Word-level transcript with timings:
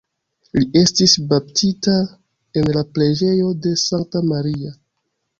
Li 0.59 0.61
estis 0.79 1.11
baptita 1.33 1.93
en 2.61 2.71
la 2.77 2.83
Preĝejo 2.95 3.51
de 3.67 3.75
Sankta 3.83 4.23
Maria. 4.31 4.73